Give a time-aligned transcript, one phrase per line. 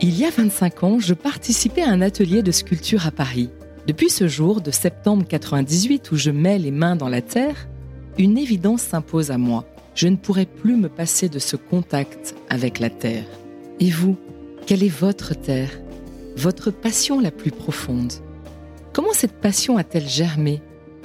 [0.00, 3.50] Il y a 25 ans, je participais à un atelier de sculpture à Paris.
[3.86, 7.68] Depuis ce jour de septembre 98 où je mets les mains dans la terre,
[8.18, 9.64] une évidence s'impose à moi.
[9.94, 13.24] Je ne pourrai plus me passer de ce contact avec la terre.
[13.80, 14.16] Et vous,
[14.66, 15.70] quelle est votre terre?
[16.36, 18.12] Votre passion la plus profonde?
[18.92, 20.62] Comment cette passion a-t-elle germé?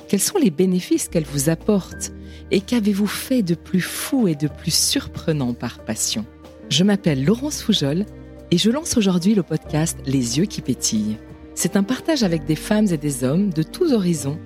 [0.07, 2.11] Quels sont les bénéfices qu'elle vous apporte?
[2.51, 6.25] Et qu'avez-vous fait de plus fou et de plus surprenant par passion?
[6.69, 8.05] Je m'appelle Laurence Foujol
[8.51, 11.17] et je lance aujourd'hui le podcast Les yeux qui pétillent.
[11.55, 14.39] C'est un partage avec des femmes et des hommes de tous horizons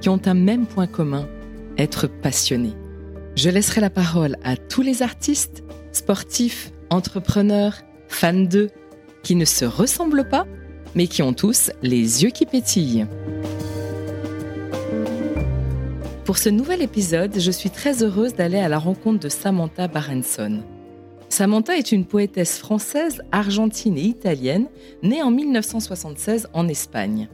[0.00, 1.28] qui ont un même point commun,
[1.76, 2.76] être passionnés.
[3.34, 7.74] Je laisserai la parole à tous les artistes, sportifs, entrepreneurs,
[8.08, 8.70] fans d'eux,
[9.22, 10.46] qui ne se ressemblent pas,
[10.94, 13.06] mais qui ont tous les yeux qui pétillent.
[16.28, 20.60] Pour ce nouvel épisode, je suis très heureuse d'aller à la rencontre de Samantha Barenson.
[21.30, 24.66] Samantha est une poétesse française, argentine et italienne,
[25.02, 27.30] née en 1976 en Espagne.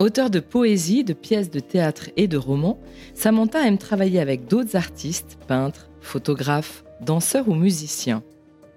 [0.00, 2.80] Auteur de poésie, de pièces de théâtre et de romans,
[3.14, 8.24] Samantha aime travailler avec d'autres artistes, peintres, photographes, danseurs ou musiciens.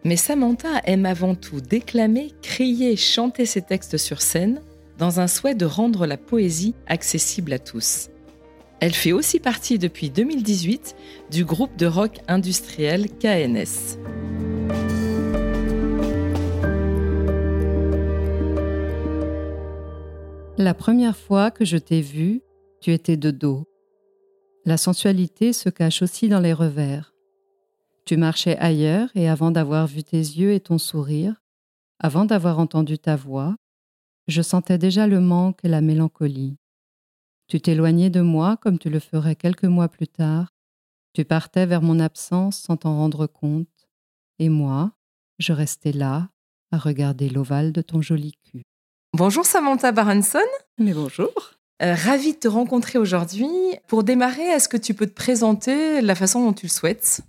[0.04, 4.62] Mais Samantha aime avant tout déclamer, crier, chanter ses textes sur scène,
[5.00, 8.12] dans un souhait de rendre la poésie accessible à tous.
[8.82, 10.96] Elle fait aussi partie depuis 2018
[11.32, 14.00] du groupe de rock industriel KNS.
[20.58, 22.42] La première fois que je t'ai vu,
[22.80, 23.66] tu étais de dos.
[24.66, 27.14] La sensualité se cache aussi dans les revers.
[28.06, 31.42] Tu marchais ailleurs et avant d'avoir vu tes yeux et ton sourire,
[32.00, 33.56] avant d'avoir entendu ta voix,
[34.28, 36.58] je sentais déjà le manque et la mélancolie.
[37.50, 40.54] Tu t'éloignais de moi comme tu le ferais quelques mois plus tard.
[41.14, 43.90] Tu partais vers mon absence sans t'en rendre compte.
[44.38, 44.92] Et moi,
[45.40, 46.30] je restais là,
[46.72, 48.62] à regarder l'ovale de ton joli cul.
[49.14, 50.38] Bonjour Samantha Baranson.
[50.78, 51.32] Mais bonjour.
[51.82, 53.50] Euh, ravie de te rencontrer aujourd'hui.
[53.88, 57.22] Pour démarrer, est-ce que tu peux te présenter de la façon dont tu le souhaites?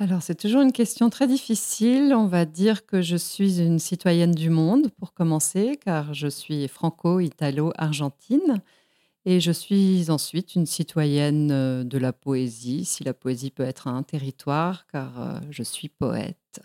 [0.00, 2.12] Alors, c'est toujours une question très difficile.
[2.16, 6.66] On va dire que je suis une citoyenne du monde, pour commencer, car je suis
[6.66, 8.62] franco-italo-argentine.
[9.26, 13.86] Et je suis ensuite une citoyenne euh, de la poésie, si la poésie peut être
[13.86, 16.60] un territoire, car euh, je suis poète.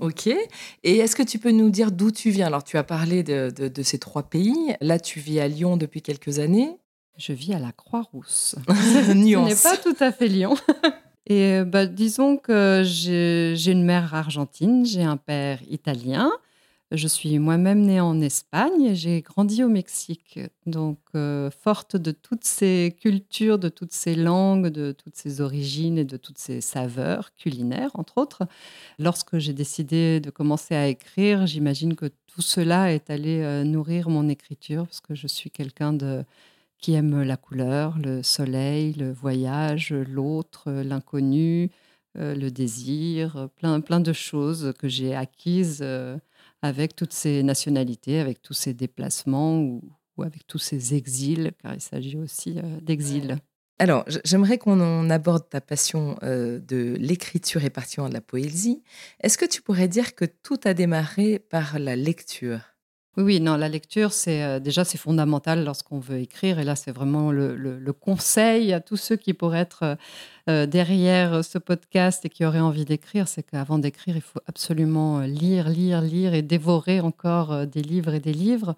[0.00, 0.26] Ok.
[0.26, 2.46] Et est-ce que tu peux nous dire d'où tu viens?
[2.46, 4.74] Alors, tu as parlé de, ces trois pays.
[4.80, 6.78] Là, tu vis à Lyon depuis quelques années.
[7.18, 8.56] Je vis à la Croix-Rousse.
[9.14, 9.52] Nuance.
[9.54, 10.56] Ce n'est pas tout à fait Lyon.
[11.26, 16.32] Et bah, disons que j'ai une mère argentine, j'ai un père italien.
[16.92, 22.42] Je suis moi-même née en Espagne, j'ai grandi au Mexique, donc euh, forte de toutes
[22.42, 27.32] ces cultures, de toutes ces langues, de toutes ces origines et de toutes ces saveurs
[27.36, 28.42] culinaires, entre autres.
[28.98, 34.08] Lorsque j'ai décidé de commencer à écrire, j'imagine que tout cela est allé euh, nourrir
[34.10, 36.24] mon écriture, parce que je suis quelqu'un de
[36.78, 41.70] qui aime la couleur, le soleil, le voyage, l'autre, l'inconnu,
[42.18, 45.84] euh, le désir, plein, plein de choses que j'ai acquises
[46.62, 49.82] avec toutes ces nationalités, avec tous ces déplacements ou,
[50.22, 53.38] avec tous ces exils, car il s'agit aussi euh, d'exil.
[53.78, 58.82] Alors, j'aimerais qu'on aborde ta passion euh, de l'écriture et particulièrement de la poésie.
[59.20, 62.60] Est-ce que tu pourrais dire que tout a démarré par la lecture?
[63.16, 66.60] Oui, non, la lecture, c'est euh, déjà c'est fondamental lorsqu'on veut écrire.
[66.60, 69.94] Et là, c'est vraiment le, conseil à tous ceux qui pourraient être euh,
[70.48, 75.20] euh, derrière ce podcast et qui auraient envie d'écrire, c'est qu'avant d'écrire, il faut absolument
[75.20, 78.76] lire, lire, lire et dévorer encore des livres et des livres.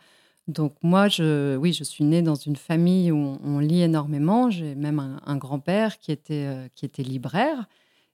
[0.49, 4.51] Donc moi, je, oui, je suis née dans une famille où on, lit énormément.
[4.51, 7.69] J'ai même un, un grand-père qui était, qui était libraire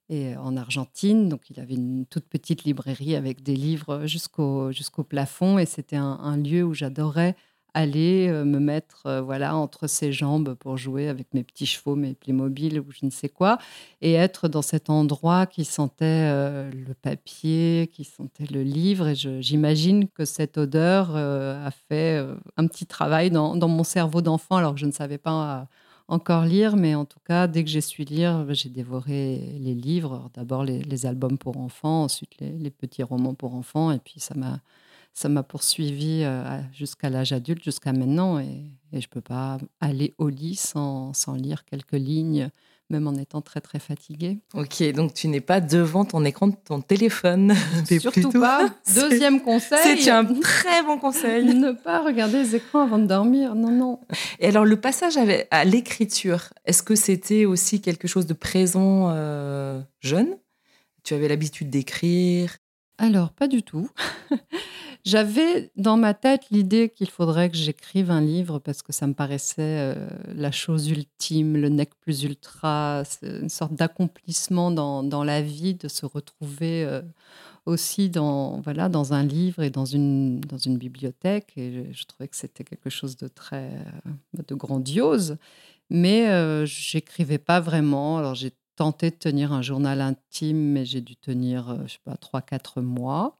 [0.09, 1.29] et en Argentine.
[1.29, 4.73] Donc, il avait une toute petite librairie avec des livres jusqu'au
[5.09, 5.59] plafond.
[5.59, 7.37] Et c'était un, lieu où j'adorais
[7.75, 11.97] aller euh, me mettre euh, voilà entre ses jambes pour jouer avec mes petits chevaux,
[11.97, 13.59] mes Playmobil ou je ne sais quoi,
[14.01, 19.09] et être dans cet endroit qui sentait euh, le papier, qui sentait le livre.
[19.09, 22.25] Et j'imagine que cette odeur a fait
[22.57, 25.69] un petit travail dans, dans mon cerveau d'enfant, alors que je ne savais pas
[26.09, 30.31] encore lire, mais en tout cas, dès que j'ai su lire, j'ai dévoré les livres.
[30.35, 34.61] D'abord les, albums pour enfants, ensuite les, petits romans pour enfants, et puis ça m'a
[35.15, 39.59] ça m'a poursuivi euh, jusqu'à l'âge adulte, jusqu'à maintenant, et, et je ne peux pas
[39.81, 42.51] aller au lit sans, sans lire quelques lignes
[42.91, 44.39] même en étant très très fatiguée.
[44.55, 47.55] Ok, donc tu n'es pas devant ton écran de ton téléphone.
[48.01, 48.69] Surtout pas.
[48.95, 50.01] Deuxième conseil.
[50.01, 51.45] C'est un très bon conseil.
[51.55, 53.55] ne pas regarder les écrans avant de dormir.
[53.55, 54.01] Non, non.
[54.39, 55.19] Et alors le passage
[55.51, 60.37] à l'écriture, est-ce que c'était aussi quelque chose de présent euh, jeune?
[61.05, 62.57] Tu avais l'habitude d'écrire?
[62.99, 63.89] Alors, pas du tout.
[65.05, 69.15] J'avais dans ma tête l'idée qu'il faudrait que j'écrive un livre parce que ça me
[69.15, 75.41] paraissait euh, la chose ultime, le nec plus ultra, une sorte d'accomplissement dans, dans, la
[75.41, 77.01] vie, de se retrouver euh,
[77.65, 81.53] aussi dans, voilà, dans un livre et dans une, dans une bibliothèque.
[81.57, 83.71] Et je, trouvais que c'était quelque chose de très
[84.37, 85.37] euh, de grandiose.
[85.91, 88.19] Mais j'écrivais pas vraiment.
[88.19, 92.15] Alors j'ai tenté de tenir un journal intime, mais j'ai dû tenir, je sais pas,
[92.15, 93.39] 3-4 mois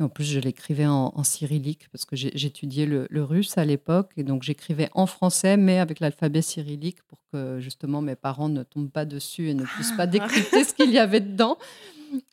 [0.00, 4.12] en plus, je l'écrivais en, cyrillique parce que j'étudiais le, le, russe à l'époque.
[4.16, 8.62] Et donc, j'écrivais en français, mais avec l'alphabet cyrillique pour que justement mes parents ne
[8.62, 10.06] tombent pas dessus et ne puissent pas ah.
[10.06, 11.58] décrypter ce qu'il y avait dedans.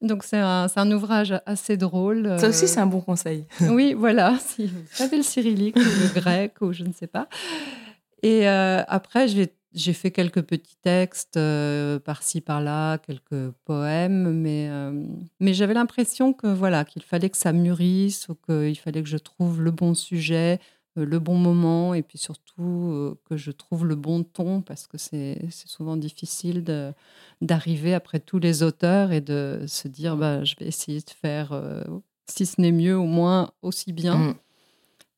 [0.01, 2.39] Donc, c'est un, un, ouvrage assez drôle.
[2.39, 3.45] Ça aussi, c'est un bon conseil.
[3.61, 4.37] oui, voilà.
[4.39, 7.27] Si vous savez le cyrillique ou le grec ou je ne sais pas.
[8.21, 14.31] Et euh, après, je vais j'ai fait quelques petits textes euh, par-ci par-là, quelques poèmes,
[14.31, 15.05] mais, euh,
[15.41, 19.17] mais j'avais l'impression que voilà qu'il fallait que ça mûrisse ou qu'il fallait que je
[19.17, 20.59] trouve le bon sujet,
[20.97, 24.97] euh, le bon moment, et puis surtout que je trouve le bon ton, parce que
[24.97, 26.63] c'est souvent difficile
[27.41, 31.61] d'arriver après tous les auteurs et de se dire bah, je vais essayer de faire,
[32.29, 34.15] si ce n'est mieux, au moins aussi bien.
[34.15, 34.35] Mmh.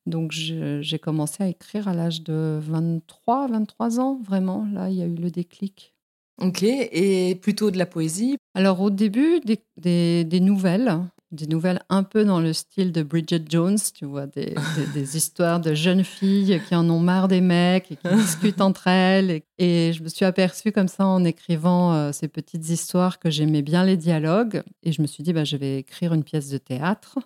[0.08, 4.66] Donc j'ai commencé à écrire à l'âge de 23, 23 ans, vraiment.
[4.72, 5.94] Là, il y a eu le déclic.
[6.40, 8.36] Ok, et plutôt de la poésie?
[8.54, 9.40] Alors au début,
[9.76, 11.00] des, nouvelles,
[11.32, 14.54] des nouvelles un peu dans le style de Bridget Jones, tu vois, des,
[15.16, 19.42] histoires de jeunes filles qui en ont marre des mecs et qui discutent entre elles.
[19.58, 23.62] Et, je me suis aperçue comme ça en écrivant euh, ces petites histoires que j'aimais
[23.62, 24.62] bien les dialogues.
[24.84, 27.18] Et je me suis dit, bah, je vais écrire une pièce de théâtre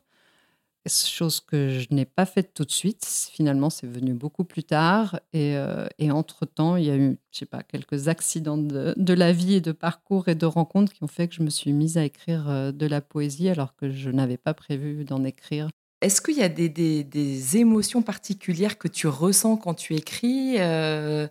[0.88, 3.04] chose que je n'ai pas faite tout de suite.
[3.32, 5.20] Finalement, c'est venu beaucoup plus tard.
[5.32, 9.54] Et, euh, entre-temps, il y a eu, je sais pas, quelques accidents de, la vie
[9.54, 12.04] et de parcours et de rencontres qui ont fait que je me suis mise à
[12.04, 15.68] écrire euh, de la poésie alors que je n'avais pas prévu d'en écrire.
[16.00, 21.28] Est-ce qu'il y a des, émotions particulières que tu ressens quand tu écris euh,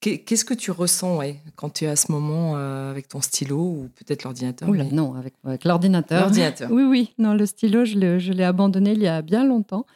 [0.00, 3.58] Qu'est-ce que tu ressens ouais, quand tu es à ce moment euh, avec ton stylo
[3.58, 5.34] ou peut-être l'ordinateur Non, avec,
[5.64, 6.20] l'ordinateur.
[6.20, 6.70] L'ordinateur.
[6.72, 7.14] Oui, oui.
[7.18, 7.96] Non, le stylo, je
[8.32, 9.86] l'ai abandonné il y a bien longtemps,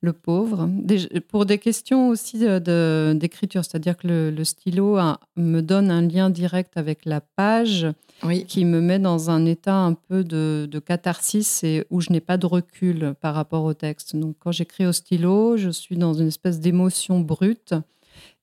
[0.00, 0.70] le pauvre.
[1.28, 4.98] pour des questions aussi d'écriture, c'est-à-dire que le, stylo
[5.36, 7.86] me donne un lien direct avec la page
[8.48, 12.20] qui me met dans un état un peu de, de catharsis et où je n'ai
[12.20, 14.16] pas de recul par rapport au texte.
[14.16, 17.74] Donc quand j'écris au stylo, je suis dans une espèce d'émotion brute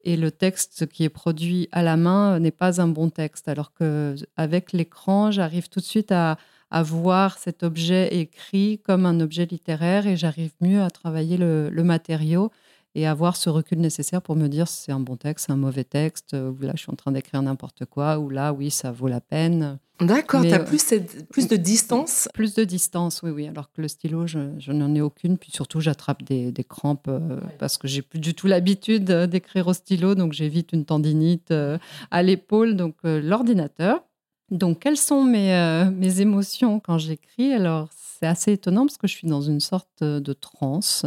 [0.03, 3.47] et le texte qui est produit à la main n'est pas un bon texte.
[3.47, 6.37] Alors qu'avec l'écran, j'arrive tout de suite à,
[6.71, 11.83] voir cet objet écrit comme un objet littéraire et j'arrive mieux à travailler le, le
[11.83, 12.51] matériau
[12.95, 15.57] et avoir ce recul nécessaire pour me dire si c'est un bon texte, c'est un
[15.57, 18.91] mauvais texte, ou là je suis en train d'écrire n'importe quoi, ou là oui ça
[18.91, 19.79] vaut la peine.
[20.01, 20.93] D'accord, tu as plus,
[21.29, 22.29] plus de distance?
[22.33, 23.47] Plus de distance, oui, oui.
[23.47, 25.37] Alors que le stylo, je, n'en ai aucune.
[25.37, 29.67] Puis surtout, j'attrape des, crampes euh, parce que j'ai plus du tout l'habitude euh, d'écrire
[29.67, 30.15] au stylo.
[30.15, 31.77] Donc j'évite une tendinite euh,
[32.11, 32.75] à l'épaule.
[32.75, 34.03] Donc l'ordinateur.
[34.51, 37.53] Donc quelles sont mes, mes émotions quand j'écris?
[37.53, 41.05] Alors c'est assez étonnant parce que je suis dans une sorte de transe.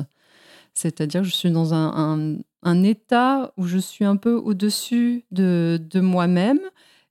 [0.74, 6.60] C'est-à-dire je suis dans un, état où je suis un peu au-dessus de, moi-même.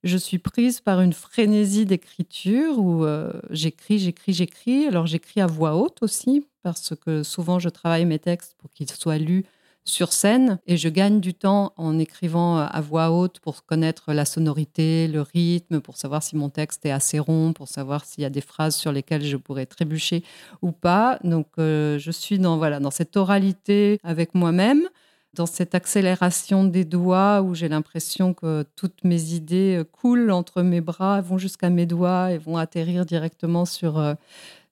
[0.03, 4.87] Je suis prise par une frénésie d'écriture où euh, j'écris, j'écris, j'écris.
[4.87, 8.89] Alors j'écris à voix haute aussi parce que souvent je travaille mes textes pour qu'ils
[8.89, 9.45] soient lus
[9.83, 14.25] sur scène et je gagne du temps en écrivant à voix haute pour connaître la
[14.25, 18.25] sonorité, le rythme, pour savoir si mon texte est assez rond, pour savoir s'il y
[18.25, 20.23] a des phrases sur lesquelles je pourrais trébucher
[20.61, 21.19] ou pas.
[21.23, 24.87] Donc euh, je suis dans voilà dans cette oralité avec moi-même,
[25.33, 30.81] dans cette accélération des doigts où j'ai l'impression que toutes mes idées coulent entre mes
[30.81, 34.13] bras, vont jusqu'à mes doigts et vont atterrir directement sur euh,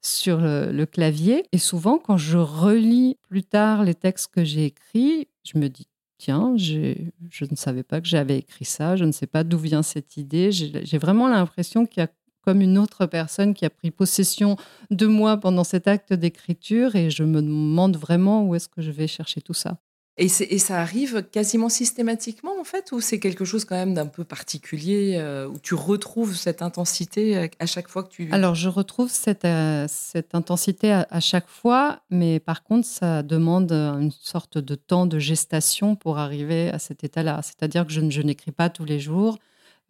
[0.02, 1.46] sur le, clavier.
[1.52, 5.88] Et souvent, quand je relis plus tard les textes que j'ai écrits, je me dis,
[6.18, 9.84] tiens, je ne savais pas que j'avais écrit ça, je ne sais pas d'où vient
[9.84, 10.52] cette idée.
[10.52, 12.10] J'ai vraiment l'impression qu'il y a
[12.42, 14.56] comme une autre personne qui a pris possession
[14.92, 18.92] de moi pendant cet acte d'écriture et je me demande vraiment où est-ce que je
[18.92, 19.78] vais chercher tout ça.
[20.22, 24.26] Et, ça arrive quasiment systématiquement, en fait, ou c'est quelque chose quand même d'un peu
[24.26, 28.28] particulier, euh, où tu retrouves cette intensité à chaque fois que tu...
[28.34, 29.88] Alors, je retrouve cette, euh,
[30.34, 35.96] intensité à, chaque fois, mais par contre, ça demande une sorte de temps de gestation
[35.96, 37.40] pour arriver à cet état-là.
[37.42, 39.38] C'est-à-dire que je, n'écris pas tous les jours.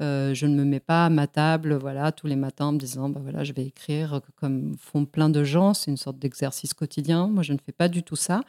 [0.01, 2.77] Euh, je ne me mets pas à ma table voilà, tous les matins en me
[2.77, 5.73] disant bah voilà, je vais écrire comme font plein de gens.
[5.73, 7.27] C'est une sorte d'exercice quotidien.
[7.27, 8.41] Moi, je ne fais pas du tout ça.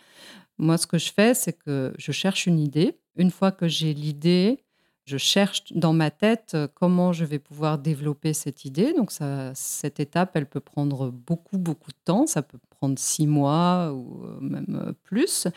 [0.61, 2.99] Moi, ce que je fais, c'est que je cherche une idée.
[3.17, 4.62] Une fois que j'ai l'idée,
[5.07, 8.93] je cherche dans ma tête euh, comment je vais pouvoir développer cette idée.
[8.93, 12.26] Donc ça, cette étape, elle peut prendre beaucoup, beaucoup de temps.
[12.26, 15.49] Ça peut prendre six mois ou euh, même euh, plus.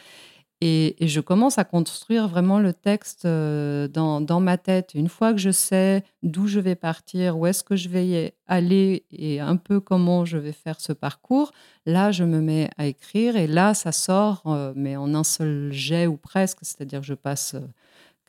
[0.65, 4.91] Et, je commence à construire vraiment le texte dans, dans, ma tête.
[4.93, 9.03] Une fois que je sais d'où je vais partir, où est-ce que je vais aller
[9.12, 11.51] et un peu comment je vais faire ce parcours,
[11.86, 14.43] là, je me mets à écrire et là, ça sort,
[14.75, 16.60] mais en un seul jet ou presque.
[16.62, 17.58] C'est-à-dire je passe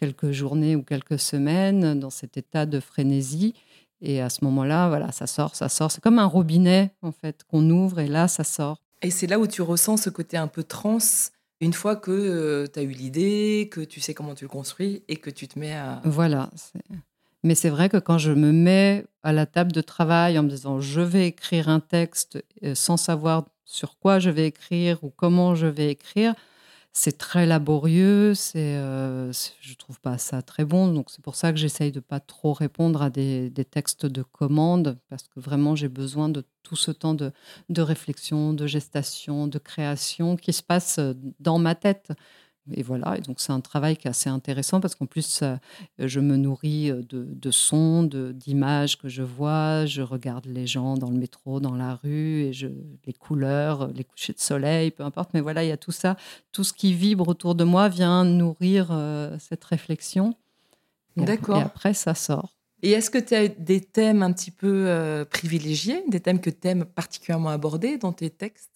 [0.01, 3.55] quelques journées ou quelques semaines dans cet état de frénésie.
[4.01, 5.93] Et à ce moment-là, voilà, ça sort, ça sort.
[5.93, 8.79] C'est comme un robinet, en fait, qu'on ouvre et là, ça sort.
[9.03, 10.99] Et c'est là où tu ressens ce côté un peu trans,
[11.61, 15.03] une fois que euh, tu as eu l'idée, que tu sais comment tu le construis
[15.09, 16.01] et que tu te mets à...
[16.05, 16.51] Voilà.
[17.43, 20.49] Mais c'est vrai que quand je me mets à la table de travail en me
[20.49, 22.43] disant je vais écrire un texte
[22.75, 26.35] sans savoir sur quoi je vais écrire ou comment je vais écrire,
[26.97, 30.93] c'est très laborieux, c'est, euh, je trouve pas ça très bon.
[30.93, 34.97] Donc c'est pour ça que j'essaye de pas trop répondre à des, textes de commande,
[35.09, 37.33] parce que vraiment j'ai besoin de tout ce temps de,
[37.77, 42.13] réflexion, de gestation, de création qui se passe euh, dans ma tête
[42.73, 45.43] et voilà, et donc c'est un travail qui est assez intéressant parce qu'en plus,
[45.99, 50.97] je me nourris euh, de, de sons, d'images que je vois, je regarde les gens
[50.97, 52.69] dans le métro, dans la rue, et je,
[53.05, 56.17] les couleurs, les couchers de soleil, peu importe, mais voilà, il y a tout ça,
[56.53, 60.35] tout ce qui vibre autour de moi vient nourrir euh, cette réflexion.
[61.17, 61.59] D'accord.
[61.59, 62.57] Et après, ça sort.
[62.83, 66.51] Et est-ce que tu as des thèmes un petit peu euh, privilégiés, des thèmes que
[66.51, 68.74] tu aimes particulièrement aborder dans tes textes?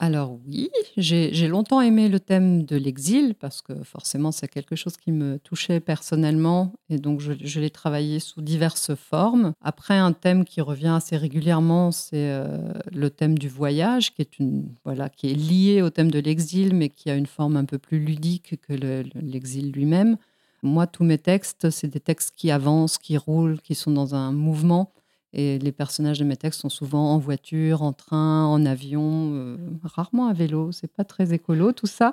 [0.00, 4.96] Alors oui, j'ai longtemps aimé le thème de l'exil parce que forcément c'est quelque chose
[4.96, 9.52] qui me touchait personnellement et donc je, l'ai travaillé sous diverses formes.
[9.62, 15.34] Après un thème qui revient assez régulièrement, c'est euh, le thème du voyage qui est
[15.34, 18.72] lié au thème de l'exil mais qui a une forme un peu plus ludique que
[19.14, 20.16] l'exil lui-même.
[20.64, 24.32] Moi tous mes textes, c'est des textes qui avancent, qui roulent, qui sont dans un
[24.32, 24.92] mouvement
[25.36, 29.56] et les personnages de mes textes sont souvent en voiture, en train, en avion, euh,
[29.82, 30.70] rarement à vélo.
[30.70, 32.12] C'est pas très écolo tout ça.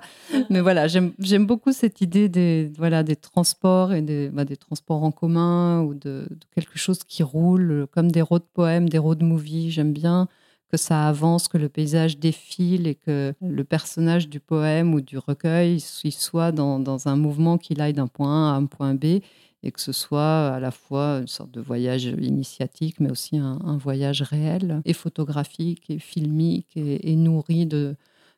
[0.49, 5.03] Mais voilà, j'aime beaucoup cette idée des, voilà, des transports et des, bah, des transports
[5.03, 9.69] en commun ou de, quelque chose qui roule, comme des road poèmes, des road movies.
[9.69, 10.27] J'aime bien
[10.71, 15.19] que ça avance, que le paysage défile et que le personnage du poème ou du
[15.19, 19.19] recueil soit dans, dans un mouvement qui aille d'un point A à un point B
[19.63, 23.77] et que ce soit à la fois une sorte de voyage initiatique, mais aussi un,
[23.77, 27.95] voyage réel et photographique et filmique et, nourri de,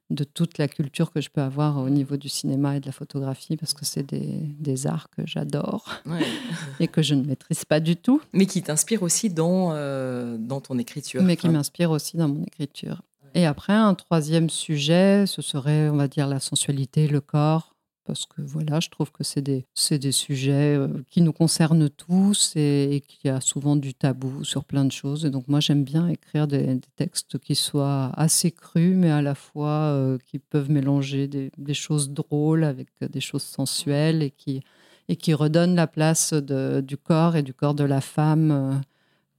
[0.09, 2.91] de toute la culture que je peux avoir au niveau du cinéma et de la
[2.91, 6.01] photographie, parce que c'est des, des, arts que j'adore
[6.79, 8.21] et que je ne maîtrise pas du tout.
[8.33, 11.23] Mais qui t'inspire aussi dans, euh, dans ton écriture.
[11.23, 13.01] Mais qui m'inspire aussi dans mon écriture.
[13.35, 17.72] Et après, un troisième sujet, ce serait, on va dire, la sensualité, le corps,
[18.05, 22.53] parce que voilà, je trouve que c'est des, des sujets euh, qui nous concernent tous
[22.55, 25.25] et, qu'il y a souvent du tabou sur plein de choses.
[25.25, 29.35] Et donc moi, j'aime bien écrire des, textes qui soient assez crus, mais à la
[29.35, 34.61] fois euh, qui peuvent mélanger des, choses drôles avec des choses sensuelles et qui,
[35.07, 38.73] et qui redonnent la place du corps et du corps de la femme euh,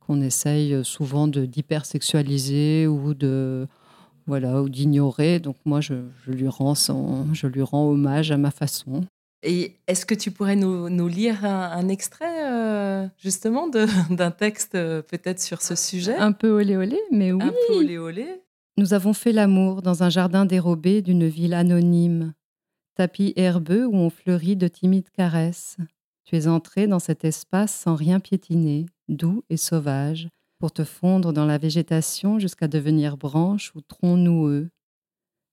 [0.01, 3.67] qu'on essaye souvent d'hypersexualiser ou de
[4.27, 5.39] voilà, ou d'ignorer.
[5.41, 5.95] Donc moi, je,
[6.27, 9.05] lui rends je lui rends hommage à ma façon.
[9.43, 13.69] Et est-ce que tu pourrais nous, lire un, extrait euh, justement
[14.11, 16.17] d'un texte euh, peut-être sur ce sujet?
[16.17, 17.43] Un peu olé olé, mais oui.
[17.43, 18.27] Un peu olé olé.
[18.79, 22.33] Nous avons fait l'amour dans un jardin dérobé d'une ville anonyme,
[22.97, 25.77] tapis herbeux où on fleurit de timides caresses.
[26.25, 30.29] Tu es entré dans cet espace sans rien piétiner, doux et sauvage,
[30.65, 34.71] pour te fondre dans la végétation jusqu'à devenir branche ou tronc noueux.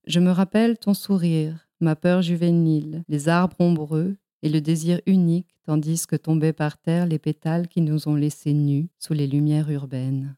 [0.08, 5.54] Je me rappelle ton sourire, ma peur juvénile, les arbres ombreux et le désir unique
[5.66, 9.70] tandis que tombaient par terre les pétales qui nous ont laissés nus sous les lumières
[9.70, 10.38] urbaines.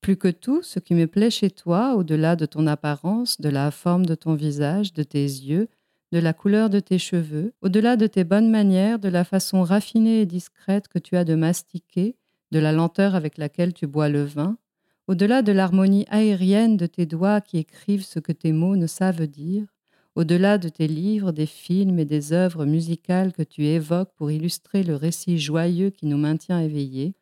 [0.00, 3.70] Plus que tout, ce qui me plaît chez toi, au-delà de ton apparence, de la
[3.70, 5.68] forme de ton visage, de tes yeux,
[6.10, 10.20] de la couleur de tes cheveux, au-delà de tes bonnes manières, de la façon raffinée
[10.20, 12.16] et discrète que tu as de mastiquer,
[12.50, 14.58] de la lenteur avec laquelle tu bois le vin,
[15.06, 19.26] au-delà de l'harmonie aérienne de tes doigts qui écrivent ce que tes mots ne savent
[19.26, 19.66] dire,
[20.14, 24.82] au-delà de tes livres, des films et des œuvres musicales que tu évoques pour illustrer
[24.82, 27.14] le récit joyeux qui nous maintient éveillés,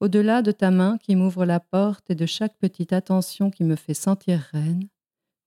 [0.00, 3.76] au-delà de ta main qui m'ouvre la porte et de chaque petite attention qui me
[3.76, 4.88] fait sentir reine,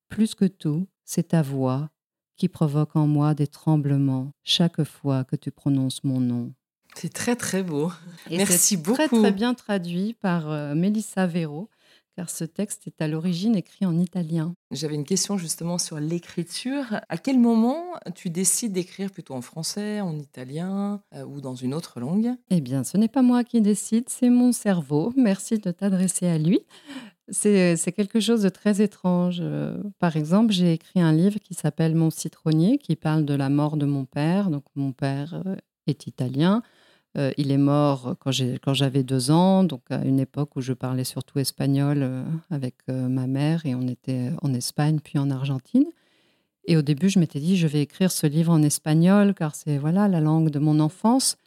[0.10, 1.90] plus que tout, c'est ta voix
[2.38, 6.54] qui provoque en moi des tremblements chaque fois que tu prononces mon nom.
[7.00, 7.92] C'est très très beau.
[8.32, 8.96] Merci beaucoup.
[8.96, 11.70] Très très bien traduit par euh, Mélissa Véro,
[12.16, 14.56] car ce texte est à l'origine écrit en italien.
[14.72, 16.86] J'avais une question justement sur l'écriture.
[17.08, 17.84] À quel moment
[18.16, 22.32] tu décides d'écrire plutôt en français, en italien euh, ou dans une autre langue?
[22.50, 25.14] Eh bien, ce n'est pas moi qui décide, c'est mon cerveau.
[25.16, 26.62] Merci de t'adresser à lui.
[27.30, 29.38] C'est quelque chose de très étrange.
[29.42, 33.50] Euh, par exemple, j'ai écrit un livre qui s'appelle Mon citronnier, qui parle de la
[33.50, 34.50] mort de mon père.
[34.50, 36.64] Donc, mon père euh, est italien.
[37.18, 38.32] Euh, il est mort quand
[38.74, 43.66] j'avais deux ans, donc à une époque où je parlais surtout espagnol avec ma mère
[43.66, 45.88] et on était en Espagne puis en Argentine.
[46.68, 49.78] Et au début, je m'étais dit, je vais écrire ce livre en espagnol car c'est
[49.78, 51.38] voilà la langue de mon enfance.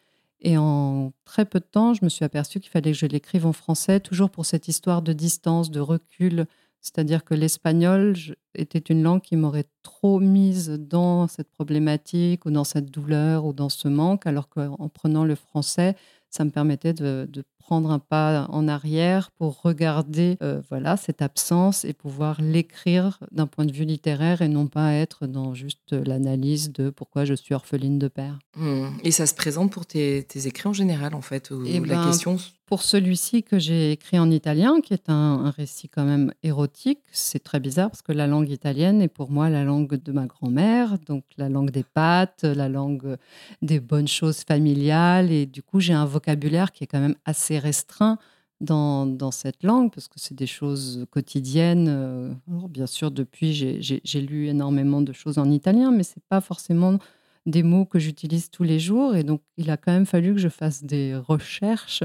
[0.41, 3.45] Et en très peu de temps, je me suis aperçue qu'il fallait que je l'écrive
[3.45, 6.47] en français, toujours pour cette histoire de distance, de recul.
[6.81, 8.15] C'est-à-dire que l'espagnol
[8.55, 13.53] était une langue qui m'aurait trop mise dans cette problématique ou dans cette douleur ou
[13.53, 15.95] dans ce manque, alors qu'en prenant le français,
[16.31, 17.29] ça me permettait de,
[17.71, 23.47] prendre un pas en arrière pour regarder euh, voilà cette absence et pouvoir l'écrire d'un
[23.47, 27.55] point de vue littéraire et non pas être dans juste l'analyse de pourquoi je suis
[27.55, 28.41] orpheline de père.
[28.57, 28.89] Mmh.
[29.05, 32.07] Et ça se présente pour tes, écrits en général en fait ou eh la ben,
[32.09, 32.39] question
[32.71, 37.43] pour celui-ci que j'ai écrit en italien, qui est un, récit quand même érotique, c'est
[37.43, 40.97] très bizarre parce que la langue italienne est pour moi la langue de ma grand-mère,
[41.01, 43.17] donc la langue des pâtes, la langue
[43.61, 45.33] des bonnes choses familiales.
[45.33, 48.19] Et du coup, j'ai un vocabulaire qui est quand même assez restreint
[48.61, 52.37] dans, dans cette langue parce que c'est des choses quotidiennes.
[52.69, 56.99] bien sûr, depuis, j'ai lu énormément de choses en italien, mais c'est pas forcément
[57.47, 59.17] des mots que j'utilise tous les jours.
[59.17, 62.03] Et donc, il a quand même fallu que je fasse des recherches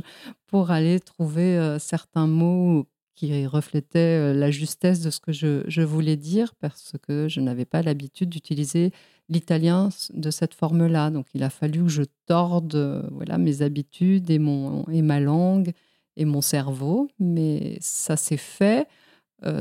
[0.48, 5.82] pour aller trouver euh, certains mots qui reflétaient euh, la justesse de ce que je,
[5.82, 8.92] voulais dire, parce que je n'avais pas l'habitude d'utiliser
[9.30, 11.10] l'italien de cette forme-là.
[11.10, 15.20] Donc, il a fallu que je torde euh, voilà, mes habitudes et, mon, et ma
[15.20, 15.72] langue
[16.16, 17.08] et mon cerveau.
[17.20, 18.88] Mais ça s'est fait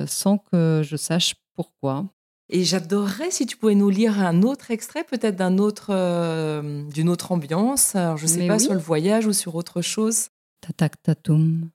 [0.07, 2.07] sans que je sache pourquoi.
[2.51, 7.09] Et j'adorerais si tu pouvais nous lire un autre extrait, peut-être d'un autre, euh, d'une
[7.09, 7.95] autre ambiance.
[7.95, 10.29] Alors, je ne sais pas sur le voyage ou sur autre chose.
[10.61, 11.71] Tatak tatum,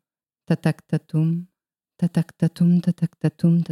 [0.45, 1.45] tatak tatum,
[1.97, 3.63] tatak tatum, tatak tatum,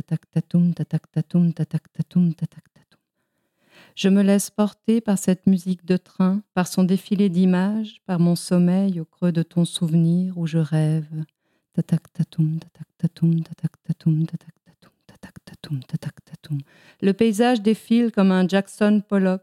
[3.97, 8.35] Je me laisse porter par cette musique de train, par son défilé d'images, par mon
[8.35, 11.09] sommeil au creux de ton souvenir où je rêve.
[17.01, 19.41] Le paysage défile comme un Jackson Pollock,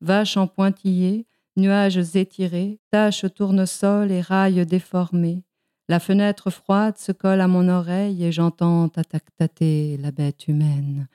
[0.00, 5.44] vache en pointillé, nuages étirés, taches tournesol et rails déformés.
[5.88, 11.06] La fenêtre froide se colle à mon oreille et j'entends tatak tater la bête humaine.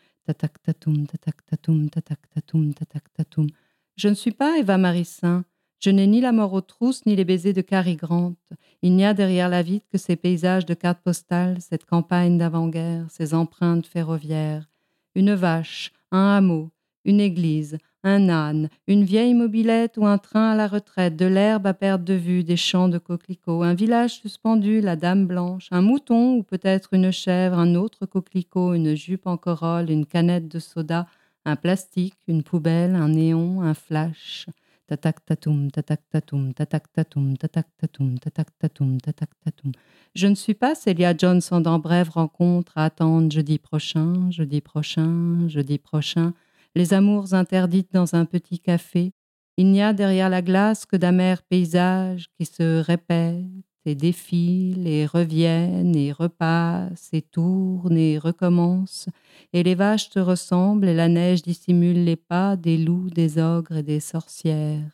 [3.96, 5.44] Je ne suis pas Eva Marissin.
[5.80, 8.36] Je n'ai ni la mort aux trousses, ni les baisers de Cary Grant.
[8.82, 13.08] Il n'y a derrière la vitre que ces paysages de cartes postales, cette campagne d'avant-guerre,
[13.10, 14.70] ces empreintes ferroviaires.
[15.16, 16.70] Une vache, un hameau,
[17.06, 21.68] une église, un âne, une vieille mobilette ou un train à la retraite, de l'herbe
[21.68, 25.82] à perte de vue, des champs de coquelicots, un village suspendu, la dame blanche, un
[25.82, 30.60] mouton ou peut-être une chèvre, un autre coquelicot, une jupe en corolle, une canette de
[30.60, 31.08] soda,
[31.46, 34.48] un plastique, une poubelle, un néon, un flash.
[34.88, 39.72] Tatak tatum, tatak tatum, tatak tatum, tatak tatum, tatak tatum, tatak tatum.
[40.16, 45.48] Je ne suis pas Célia Johnson dans brève rencontre à attendre jeudi prochain, jeudi prochain,
[45.48, 46.34] jeudi prochain.
[46.76, 49.12] Les amours interdites dans un petit café.
[49.58, 53.46] Il n'y a derrière la glace que d'amers paysages qui se répètent
[53.86, 59.10] et défilent et reviennent et repassent et tournent et recommencent,
[59.52, 63.78] et les vaches te ressemblent et la neige dissimule les pas des loups, des ogres
[63.78, 64.92] et des sorcières.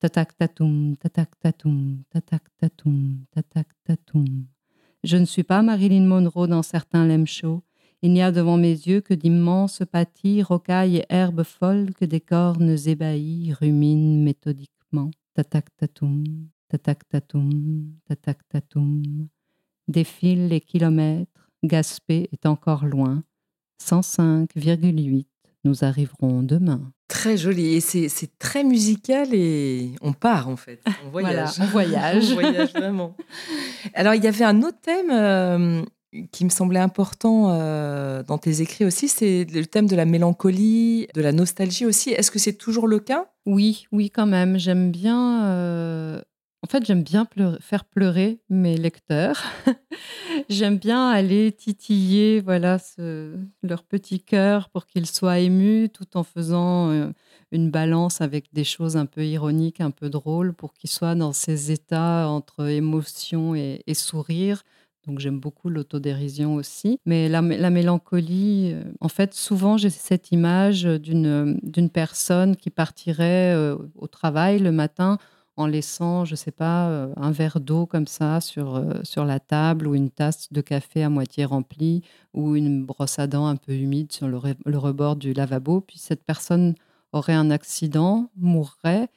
[0.00, 4.46] Tatak tatum, tatak tatum, tatak tatum, tatak tatum.
[5.04, 7.62] Je ne suis pas Marilyn Monroe dans certains lèmes chauds.
[8.02, 12.20] Il n'y a devant mes yeux que d'immenses pâtis, rocailles et herbes folles que des
[12.20, 15.10] cornes ébahies ruminent méthodiquement.
[15.34, 16.24] Tatak tatum,
[16.68, 17.50] tatak tatum,
[18.08, 19.02] tatak tatum.
[19.88, 23.24] Défilent les kilomètres, Gaspé est encore loin.
[23.82, 25.26] 105,8.
[25.64, 26.92] Nous arriverons demain.
[27.08, 27.74] Très joli.
[27.74, 30.80] Et c'est très musical et on part en fait.
[31.04, 31.54] On voyage.
[31.60, 32.24] on voyage.
[32.30, 33.16] on voyage vraiment.
[33.94, 35.82] Alors, il y avait un autre thème euh,
[36.32, 41.08] qui me semblait important euh, dans tes écrits aussi, c'est le thème de la mélancolie,
[41.14, 42.10] de la nostalgie aussi.
[42.10, 43.30] Est-ce que c'est toujours le cas?
[43.46, 44.58] Oui, oui, quand même.
[44.58, 46.20] J'aime bien euh,
[46.64, 47.26] en fait, j'aime bien
[47.60, 49.44] faire pleurer mes lecteurs.
[50.48, 52.78] j'aime bien aller titiller voilà,
[53.62, 57.12] leur petit cœur pour qu'ils soient émus tout en faisant euh,
[57.52, 61.32] une balance avec des choses un peu ironiques, un peu drôles pour qu'ils soient dans
[61.32, 64.64] ces états entre émotion et, sourire.
[65.08, 67.00] Donc j'aime beaucoup l'autodérision aussi.
[67.06, 73.76] Mais la, mélancolie, euh, en fait, souvent j'ai cette image d'une personne qui partirait euh,
[73.96, 75.16] au travail le matin
[75.56, 79.40] en laissant, je ne sais pas, euh, un verre d'eau comme ça sur, sur la
[79.40, 82.02] table ou une tasse de café à moitié remplie
[82.34, 85.80] ou une brosse à dents un peu humide sur le, le rebord du lavabo.
[85.80, 86.74] Puis cette personne
[87.12, 89.08] aurait un accident, mourrait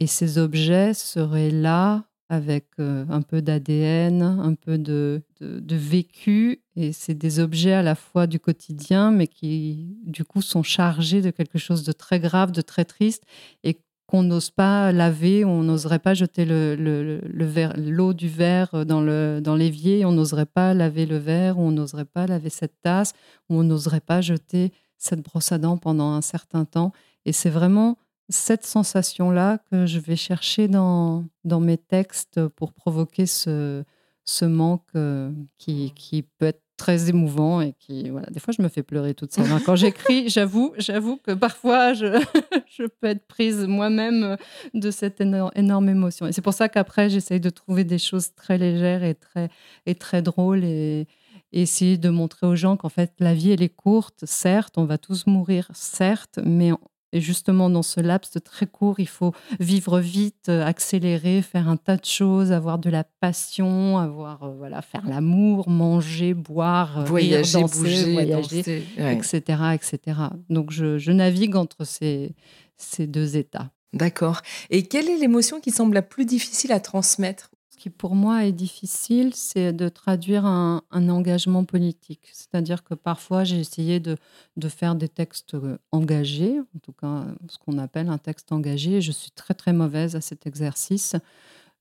[0.00, 6.62] et ces objets seraient là avec euh, un peu d'ADN, un peu de, de, vécu.
[6.76, 11.20] Et c'est des objets à la fois du quotidien, mais qui, du coup, sont chargés
[11.20, 13.24] de quelque chose de très grave, de très triste,
[13.62, 19.56] et qu'on n'ose pas laver, on n'oserait pas jeter l'eau le, le, du verre dans
[19.56, 23.12] l'évier, on n'oserait pas laver le verre, on n'oserait pas laver cette tasse,
[23.48, 26.92] on n'oserait pas jeter cette brosse à dents pendant un certain temps.
[27.24, 27.96] Et c'est vraiment
[28.28, 33.84] cette sensation-là que je vais chercher dans, dans mes textes pour provoquer ce,
[34.24, 38.62] ce manque euh, qui, qui, peut être très émouvant et qui, voilà, des fois, je
[38.62, 39.46] me fais pleurer toute seule.
[39.64, 42.06] Quand j'écris, j'avoue, j'avoue que parfois, je,
[42.68, 44.36] je peux être prise moi-même
[44.72, 46.26] de cette énorme, émotion.
[46.26, 49.50] Et c'est pour ça qu'après, j'essaye de trouver des choses très légères et très,
[49.86, 51.06] et très drôles et,
[51.52, 54.84] et essayer de montrer aux gens qu'en fait, la vie, elle est courte, certes, on
[54.84, 56.72] va tous mourir, certes, mais
[57.14, 61.76] et justement, dans ce laps très court, il faut vivre vite, euh, accélérer, faire un
[61.76, 67.04] tas de choses, avoir de la passion, avoir euh, voilà, faire l'amour, manger, boire, euh,
[67.04, 69.40] voyager, danser, bouger, voyager, etc.,
[69.74, 70.18] etc.
[70.50, 72.34] Donc, je, je navigue entre ces,
[72.76, 73.70] ces deux états.
[73.92, 74.40] D'accord.
[74.70, 77.52] Et quelle est l'émotion qui semble la plus difficile à transmettre
[77.84, 82.30] qui pour moi est difficile, c'est de traduire un, engagement politique.
[82.32, 84.16] C'est-à-dire que parfois j'ai essayé de,
[84.56, 89.02] de, faire des textes euh, engagés, en tout cas ce qu'on appelle un texte engagé.
[89.02, 91.14] Je suis très très mauvaise à cet exercice.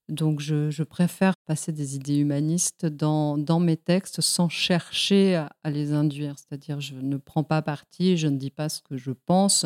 [0.10, 5.72] Donc je, préfère passer des idées humanistes dans, dans mes textes sans chercher à, à
[5.72, 6.36] les induire.
[6.38, 9.66] C'est-à-dire je ne prends pas parti, je ne dis pas ce que je pense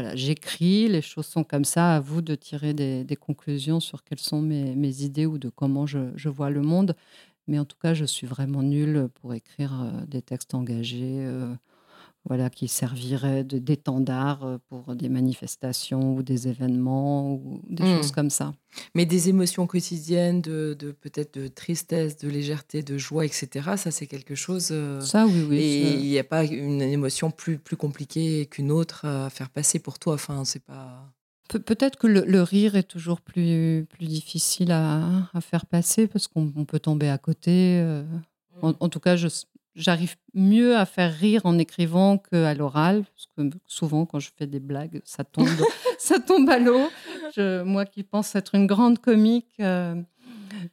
[0.00, 4.20] voilà, j'écris, les choses sont comme ça, à vous de tirer des, conclusions sur quelles
[4.20, 6.94] sont mes, idées ou de comment je, vois le monde.
[7.48, 11.26] Mais en tout cas, je suis vraiment nulle pour écrire euh, des textes engagés.
[12.28, 17.96] Euh, voilà, qui servirait d'étendard euh, pour des manifestations ou des événements ou des mmh.
[17.96, 18.52] choses comme ça.
[18.94, 24.06] Mais des émotions quotidiennes, de, peut-être de tristesse, de légèreté, de joie, etc., ça c'est
[24.06, 24.68] quelque chose.
[24.72, 25.56] Euh, ça, oui, oui.
[25.56, 29.78] Et il n'y a pas une émotion plus, plus compliquée qu'une autre à faire passer
[29.78, 30.14] pour toi.
[30.14, 31.10] Enfin, c'est pas.
[31.48, 36.64] peut-être que le, rire est toujours plus, plus difficile à, à faire passer parce qu'on
[36.66, 37.80] peut tomber à côté.
[37.80, 38.04] Euh.
[38.60, 39.28] En, en, tout cas, je,
[39.78, 44.46] j'arrive mieux à faire rire en écrivant qu'à l'oral, parce que souvent quand je fais
[44.46, 45.46] des blagues, ça tombe,
[45.98, 46.90] ça tombe à l'eau.
[47.64, 49.94] moi qui pense être une grande comique, euh,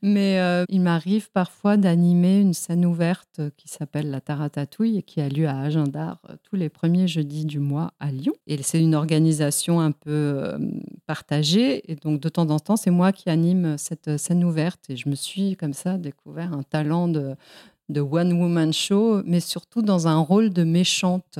[0.02, 5.22] mais euh, il m'arrive parfois d'animer une scène ouverte qui s'appelle La Taratatouille et qui
[5.22, 8.34] a lieu à Agendar euh, tous les premiers jeudis du mois à Lyon.
[8.48, 10.58] Et c'est une organisation un peu
[11.06, 11.92] partagée.
[11.92, 14.90] Et donc de temps en temps, c'est moi qui anime cette scène ouverte.
[14.90, 17.36] Et je me suis comme ça découvert un talent de,
[17.90, 21.40] de one-woman show, mais surtout dans un rôle de méchante,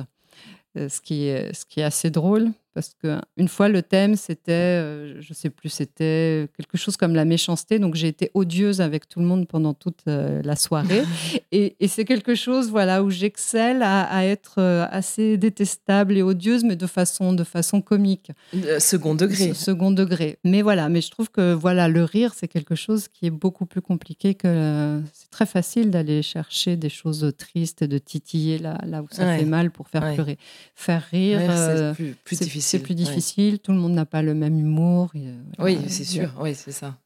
[0.76, 4.52] euh, ce qui est, ce qui est assez drôle parce qu'une fois, le thème, c'était,
[4.52, 7.78] euh, je ne sais plus, c'était quelque chose comme la méchanceté.
[7.78, 11.02] Donc, j'ai été odieuse avec tout le monde pendant toute euh, la soirée.
[11.52, 16.76] et, c'est quelque chose voilà, où j'excelle à, être euh, assez détestable et odieuse, mais
[16.76, 18.30] de façon, de façon comique.
[18.78, 19.54] second degré.
[19.54, 20.38] second degré.
[20.44, 23.64] Mais voilà, mais je trouve que voilà, le rire, c'est quelque chose qui est beaucoup
[23.64, 25.00] plus compliqué que.
[25.14, 29.34] c'est très facile d'aller chercher des choses tristes et de titiller là, là où ça
[29.38, 30.36] fait mal pour faire pleurer.
[30.74, 33.58] Faire rire, c'est plus, plus difficile c'est plus difficile.
[33.58, 35.10] Tout le monde n'a pas le même humour.
[35.14, 36.32] Euh, oui, c'est sûr.
[36.40, 36.98] Oui, c'est ça.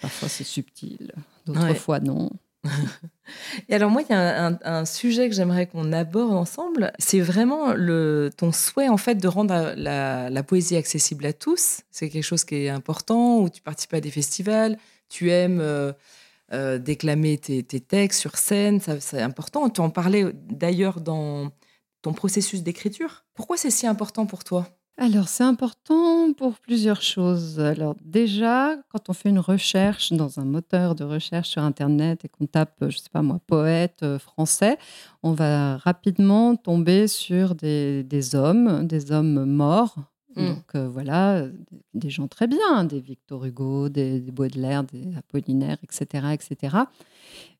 [0.00, 1.12] Parfois, c'est subtil.
[1.46, 2.30] D'autres fois, non.
[3.68, 6.92] Et alors moi, il y a un, sujet que j'aimerais qu'on aborde ensemble.
[6.98, 11.80] C'est vraiment le, ton souhait en fait de rendre la, poésie accessible à tous.
[11.90, 13.40] C'est quelque chose qui est important.
[13.40, 15.92] Où tu participes à des festivals, tu aimes euh,
[16.52, 19.68] euh, déclamer tes, tes, textes sur scène, c'est important.
[19.70, 21.50] Tu en parlais d'ailleurs dans
[22.02, 23.24] ton processus d'écriture.
[23.34, 24.66] Pourquoi c'est si important pour toi?
[25.00, 27.60] Alors, c'est important pour plusieurs choses.
[27.60, 32.28] Alors, déjà, quand on fait une recherche dans un moteur de recherche sur Internet et
[32.28, 34.76] qu'on tape, je ne sais pas moi, poète euh, français,
[35.22, 39.94] on va rapidement tomber sur des, hommes, des hommes morts.
[40.38, 40.46] Mmh.
[40.46, 41.46] Donc, euh, voilà,
[41.94, 46.76] des gens très bien, des Victor Hugo, des, des Baudelaire, des Apollinaire, etc., etc.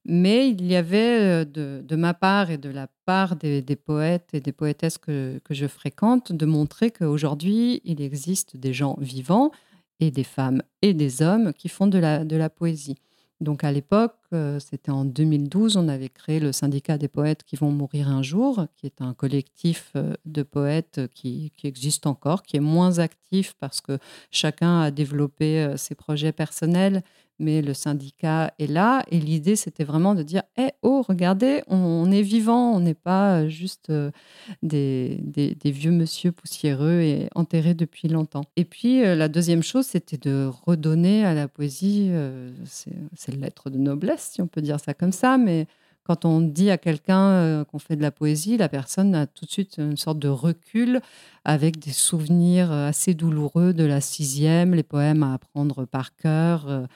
[0.04, 4.40] Mais il y avait euh, de, ma part et de la part des, poètes et
[4.40, 9.50] des poétesses que, je fréquente de montrer qu'aujourd'hui, il existe des gens vivants
[10.00, 12.96] et des femmes et des hommes qui font de la, de la poésie.
[13.40, 17.54] Donc à l'époque, euh, c'était en 2012, on avait créé le syndicat des poètes qui
[17.54, 22.56] vont mourir un jour, qui est un collectif euh, de poètes qui, existe encore, qui
[22.56, 23.98] est moins actif parce que
[24.32, 27.04] chacun a développé euh, ses projets personnels,
[27.38, 29.04] mais le syndicat est là.
[29.10, 33.48] Et l'idée, c'était vraiment de dire Eh oh, regardez, on, est vivant, on n'est pas
[33.48, 34.10] juste euh,
[34.62, 35.20] des,
[35.64, 38.44] vieux monsieur poussiéreux et enterrés depuis longtemps.
[38.56, 43.40] Et puis, euh, la deuxième chose, c'était de redonner à la poésie, euh, c'est le
[43.40, 45.66] lettre de noblesse, si on peut dire ça comme ça, mais
[46.04, 49.50] quand on dit à quelqu'un qu'on fait de la poésie, la personne a tout de
[49.50, 51.02] suite une sorte de recul
[51.44, 56.88] avec des souvenirs assez douloureux de la sixième, les poèmes à apprendre par cœur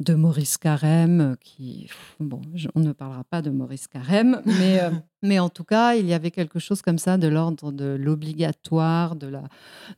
[0.00, 1.88] de Maurice Carême, qui,
[2.20, 2.40] bon,
[2.74, 4.90] on ne parlera pas de Maurice Carême, mais, euh,
[5.26, 9.16] mais en tout cas, il y avait quelque chose comme ça de l'ordre de l'obligatoire,
[9.16, 9.42] de la,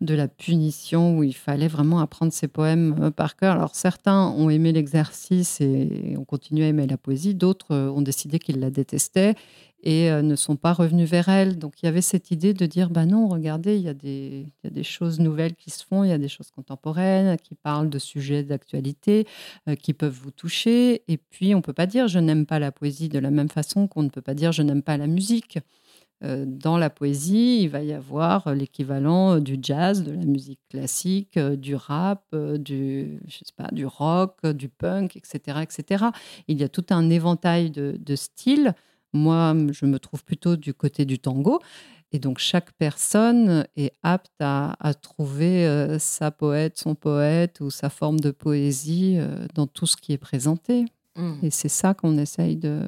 [0.01, 3.55] de la punition, où il fallait vraiment apprendre ses poèmes euh, par cœur.
[3.55, 8.03] Alors certains ont aimé l'exercice et ont continué à aimer la poésie, d'autres euh, ont
[8.03, 9.35] décidé qu'ils la détestaient
[9.85, 11.59] et euh, ne sont pas revenus vers elle.
[11.59, 14.47] Donc il y avait cette idée de dire, bah non, regardez, il y, a des,
[14.63, 17.37] il y a des choses nouvelles qui se font, il y a des choses contemporaines
[17.39, 19.27] qui parlent de sujets d'actualité,
[19.81, 21.03] qui peuvent vous toucher.
[21.07, 23.49] Et puis on ne peut pas dire, je n'aime pas la poésie de la même
[23.49, 25.18] façon qu'on ne peut pas dire, je n'aime pas la musique.
[26.25, 31.39] Euh, dans la poésie, il va y avoir l'équivalent du jazz, de la musique classique,
[31.39, 36.07] du rap, du, je sais pas, du rock, du punk, etc., etc.
[36.49, 38.75] Il y a tout un éventail de, de styles
[39.13, 41.61] moi, je me trouve plutôt du côté du tango.
[42.13, 47.91] Et donc, chaque personne est apte à, trouver euh, sa poète, son poète ou sa
[47.91, 50.87] forme de poésie euh, dans tout ce qui est présenté.
[51.17, 51.35] Mmh.
[51.43, 52.83] Et c'est ça qu'on essaye de,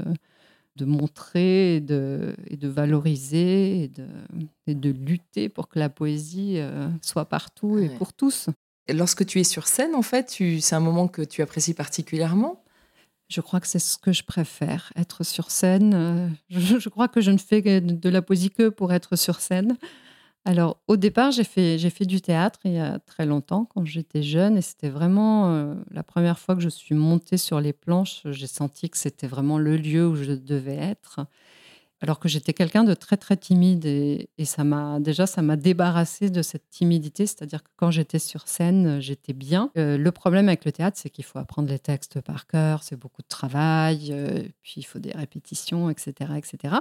[0.76, 4.06] de montrer et de, et de valoriser et de,
[4.66, 8.48] et de, lutter pour que la poésie euh, soit partout et pour tous.
[8.88, 12.62] lorsque tu es sur scène, en fait, c'est un moment que tu apprécies particulièrement?
[13.28, 15.94] Je crois que c'est ce que je préfère, être sur scène.
[15.94, 19.76] Euh, je, crois que je ne fais de la poésie que pour être sur scène.
[20.46, 23.84] Alors, au départ, j'ai fait, j'ai fait du théâtre il y a très longtemps, quand
[23.84, 27.74] j'étais jeune, et c'était vraiment euh, la première fois que je suis montée sur les
[27.74, 28.22] planches.
[28.24, 31.20] J'ai senti que c'était vraiment le lieu où je devais être
[32.02, 36.30] alors que j'étais quelqu'un de très très timide et, ça m'a déjà ça m'a débarrassé
[36.30, 39.70] de cette timidité, c'est-à-dire que quand j'étais sur scène, j'étais bien.
[39.76, 42.96] Euh, le problème avec le théâtre, c'est qu'il faut apprendre les textes par cœur, c'est
[42.96, 46.76] beaucoup de travail, euh, puis il faut des répétitions, etc., etc.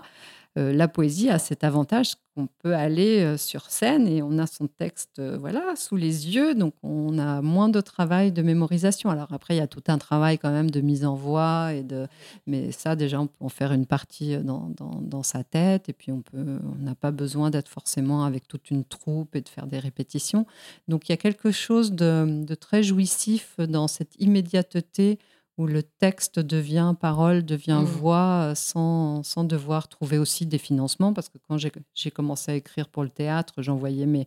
[0.58, 4.48] Euh, la poésie a cet avantage qu'on peut aller euh, sur scène et on a
[4.48, 9.12] son texte euh, voilà sous les yeux, donc on a moins de travail de mémorisation.
[9.12, 11.84] Alors après, il y a tout un travail quand même de mise en voix et
[11.84, 12.08] de,
[12.48, 16.12] mais ça déjà on peut en faire une partie dans, dans, sa tête et puis
[16.12, 19.68] on peut, on n'a pas besoin d'être forcément avec toute une troupe et de faire
[19.68, 20.48] des répétitions.
[20.88, 25.20] Donc il y a quelque chose de, de très jouissif dans cette immédiateté
[25.60, 27.86] où le texte devient parole, devient mmh.
[27.86, 31.14] voix, euh, sans, sans, devoir trouver aussi des financements.
[31.14, 34.26] Parce que quand j'ai commencé à écrire pour le théâtre, j'envoyais mes,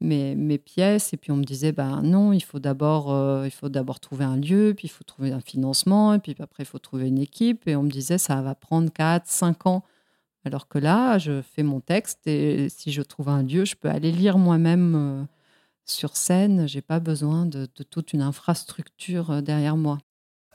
[0.00, 3.52] mes, mes, pièces et puis on me disait, ben non, il faut d'abord euh, il
[3.52, 6.66] faut d'abord trouver un lieu, puis il faut trouver un financement, et puis après il
[6.66, 7.68] faut trouver une équipe.
[7.68, 9.84] Et on me disait, ça va prendre 4, 5 ans.
[10.44, 13.88] Alors que là, je fais mon texte et si je trouve un lieu, je peux
[13.88, 15.24] aller lire moi-même euh,
[15.84, 16.66] sur scène.
[16.66, 19.98] J'ai pas besoin de, de, toute une infrastructure derrière moi.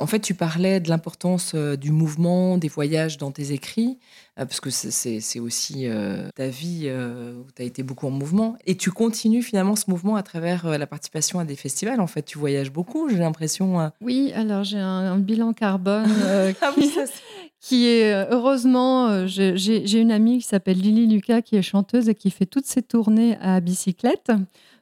[0.01, 3.97] En fait, tu parlais de l'importance euh, du mouvement, des voyages dans tes écrits,
[4.39, 8.55] euh, parce que c'est aussi euh, ta vie où tu as été beaucoup en mouvement.
[8.65, 11.99] Et tu continues finalement ce mouvement à travers la participation à des festivals.
[11.99, 13.91] En fait, tu voyages beaucoup, j'ai l'impression.
[13.99, 16.09] Oui, alors j'ai un, bilan carbone
[16.61, 16.73] ah
[17.59, 22.31] qui, est, heureusement, j'ai une amie qui s'appelle Lily Lucas, qui est chanteuse et qui
[22.31, 24.31] fait toutes ses tournées à bicyclette.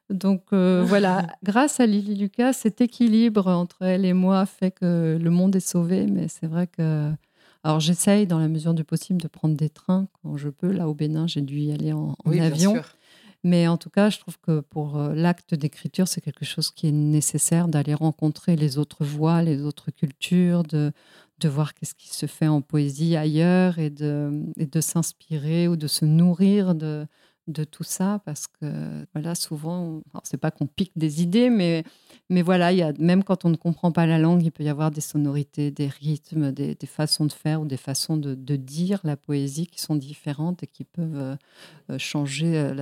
[0.09, 5.17] Donc euh, voilà, grâce à Lily Lucas, cet équilibre entre elle et moi fait que
[5.21, 6.05] le monde est sauvé.
[6.05, 7.11] Mais c'est vrai que.
[7.63, 10.71] Alors j'essaye, dans la mesure du possible, de prendre des trains quand je peux.
[10.71, 12.81] Là, au Bénin, j'ai dû y aller en, avion.
[13.43, 16.87] Mais en tout cas, je trouve que pour euh, l'acte d'écriture, c'est quelque chose qui
[16.87, 20.91] est nécessaire d'aller rencontrer les autres voix, les autres cultures, de,
[21.39, 25.75] de voir qu'est-ce qui se fait en poésie ailleurs et de, et de s'inspirer ou
[25.75, 27.05] de se nourrir de,
[27.47, 31.83] de tout ça parce que voilà souvent c'est pas qu'on pique des idées mais
[32.29, 34.63] mais voilà il y a même quand on ne comprend pas la langue il peut
[34.63, 38.99] y avoir des sonorités des rythmes des, façons de faire ou des façons de, dire
[39.03, 41.37] la poésie qui sont différentes et qui peuvent
[41.89, 42.73] euh, changer euh,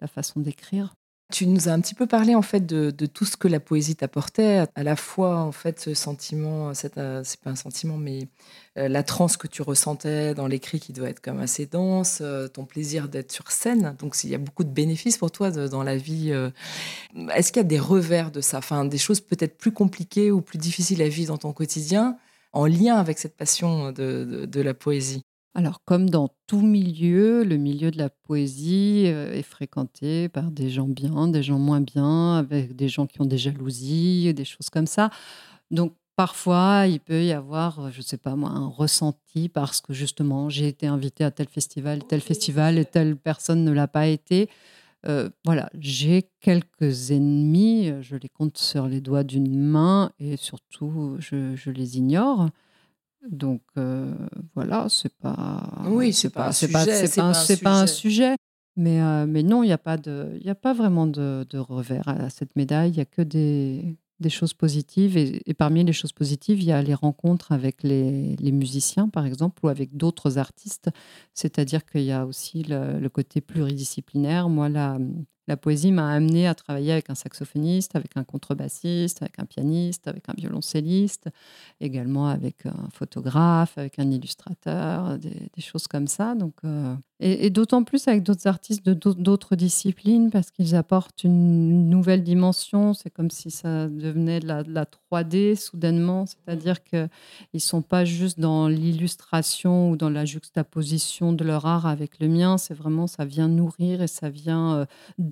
[0.00, 0.94] la façon d'écrire
[1.30, 3.96] tu nous as un petit peu parlé en fait de, tout ce que la poésie
[3.96, 8.28] t'apportait, à la fois en fait ce sentiment, euh, c'est pas un sentiment, mais
[8.78, 12.48] euh, la transe que tu ressentais dans l'écrit qui doit être comme assez dense, euh,
[12.48, 13.94] ton plaisir d'être sur scène.
[13.98, 16.32] Donc il y a beaucoup de bénéfices pour toi dans la vie.
[17.34, 20.40] Est-ce qu'il y a des revers de ça, enfin des choses peut-être plus compliquées ou
[20.40, 22.16] plus difficiles à vivre dans ton quotidien
[22.52, 25.27] en lien avec cette passion de, la poésie?
[25.58, 30.70] Alors, comme dans tout milieu, le milieu de la poésie euh, est fréquenté par des
[30.70, 34.70] gens bien, des gens moins bien, avec des gens qui ont des jalousies, des choses
[34.70, 35.10] comme ça.
[35.72, 39.92] Donc, parfois, il peut y avoir, je ne sais pas moi, un ressenti parce que
[39.92, 44.06] justement, j'ai été invité à tel festival, tel festival, et telle personne ne l'a pas
[44.06, 44.48] été.
[45.08, 51.16] Euh, voilà, j'ai quelques ennemis, je les compte sur les doigts d'une main et surtout,
[51.18, 52.48] je les ignore.
[53.26, 54.12] Donc euh,
[54.54, 55.62] voilà, c'est pas.
[55.86, 58.36] Oui, c'est pas, c'est pas, c'est pas, un sujet.
[58.76, 61.58] Mais, euh, mais non, il n'y a pas de, il a pas vraiment de, de,
[61.58, 62.90] revers à cette médaille.
[62.90, 65.16] Il y a que des, des choses positives.
[65.16, 69.26] Et, parmi les choses positives, il y a les rencontres avec les, les musiciens, par
[69.26, 70.90] exemple, ou avec d'autres artistes.
[71.34, 74.48] C'est-à-dire qu'il y a aussi le, le, côté pluridisciplinaire.
[74.48, 74.98] Moi, la,
[75.48, 80.06] la poésie m'a amené à travailler avec un saxophoniste, avec un contrebassiste, avec un pianiste,
[80.06, 81.30] avec un violoncelliste,
[81.80, 86.34] également avec un photographe, avec un illustrateur, des, choses comme ça.
[86.34, 91.88] Donc, euh, et, d'autant plus avec d'autres artistes de d'autres disciplines parce qu'ils apportent une
[91.88, 92.94] nouvelle dimension.
[92.94, 97.08] C'est comme si ça devenait de la, de la 3D soudainement, c'est-à-dire qu'ils
[97.54, 102.28] ne sont pas juste dans l'illustration ou dans la juxtaposition de leur art avec le
[102.28, 102.56] mien.
[102.58, 104.86] C'est vraiment, ça vient nourrir et ça vient euh,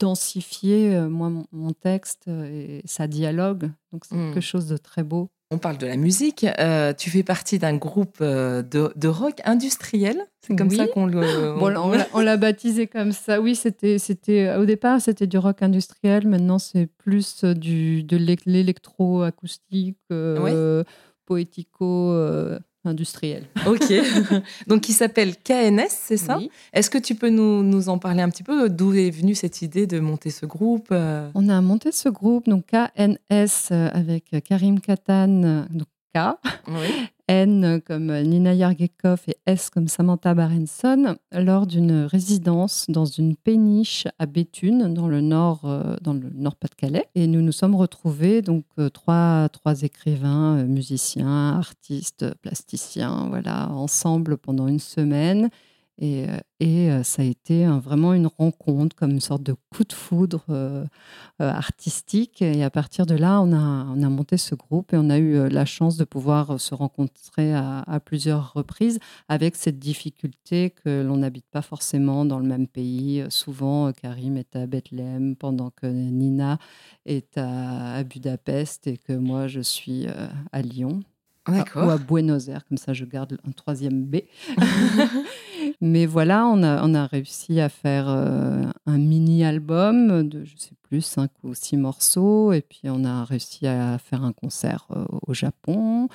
[0.07, 3.71] densifier euh, moi, mon, texte euh, et ça dialogue.
[3.93, 4.43] Donc c'est quelque hmm.
[4.43, 5.31] chose de très beau.
[5.51, 6.47] On parle de la musique.
[6.59, 10.21] Euh, tu fais partie d'un groupe de, rock industriel.
[10.41, 11.23] C'est comme ça qu'on le.
[12.15, 13.41] on, l'a baptisé comme ça.
[13.41, 16.27] Oui, c'était, c'était au départ c'était du rock industriel.
[16.27, 19.99] Maintenant c'est plus du de l'électro-acoustique,
[21.27, 22.13] poético
[22.87, 23.45] industriel.
[23.67, 23.93] Ok.
[24.67, 26.39] Donc, il s'appelle KNS, c'est ça
[26.73, 29.63] Est-ce que tu peux nous, nous, en parler un petit peu D'où est venue cette
[29.63, 31.29] idée de monter ce groupe euh?
[31.35, 33.19] On a monté ce groupe, donc KNS,
[33.71, 36.19] euh, avec Karim Katan, donc K,
[36.69, 37.09] oui.
[37.29, 44.07] N comme Nina Yargekov et S comme Samantha Barenson lors d'une résidence dans une péniche
[44.19, 47.07] à Béthune dans le nord, euh, dans le nord Pas-de-Calais.
[47.15, 53.71] Et nous nous sommes retrouvés donc euh, trois, trois écrivains, euh, musiciens, artistes, plasticiens, voilà,
[53.71, 55.51] ensemble pendant une semaine.
[55.99, 59.93] Et, euh, euh, ça a été vraiment une rencontre, comme une sorte de coup de
[59.93, 60.85] foudre euh,
[61.39, 62.43] artistique.
[62.43, 65.19] Et à partir de là, on a, on a monté ce groupe et on a
[65.19, 71.19] eu la chance de pouvoir se rencontrer à, plusieurs reprises avec cette difficulté que l'on
[71.19, 73.25] n'habite pas forcément dans le même pays.
[73.31, 76.59] Souvent, Karim est à Bethléem pendant que Nina
[77.07, 80.07] est à Budapest et que moi, je suis
[80.53, 81.03] à Lyon.
[81.49, 84.17] Ou à Buenos Aires, comme ça je garde un troisième B.
[85.81, 90.75] Mais voilà, on a, on a réussi à faire euh, un mini-album de, je sais
[90.83, 92.53] plus, cinq ou six morceaux.
[92.53, 96.09] Et puis on a réussi à faire un concert euh, au Japon.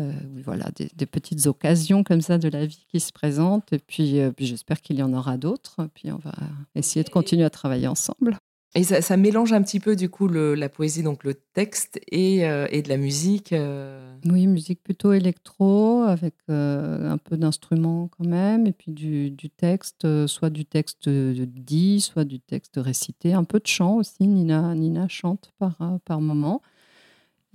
[0.00, 0.12] Euh,
[0.44, 3.72] voilà, des, petites occasions comme ça de la vie qui se présentent.
[3.72, 5.88] Et puis, puis j'espère qu'il y en aura d'autres.
[5.94, 6.34] Puis on va
[6.74, 8.38] essayer de continuer à travailler ensemble.
[8.76, 12.66] Et ça, mélange un petit peu du coup la poésie, donc le texte et, euh,
[12.70, 13.52] et de la musique.
[13.52, 14.16] Euh.
[14.24, 19.48] Oui, musique plutôt électro avec euh, un peu d'instruments quand même, et puis du, du,
[19.48, 24.26] texte, soit du texte dit, soit du texte récité, un peu de chant aussi.
[24.26, 26.60] Nina, Nina chante par, par moment.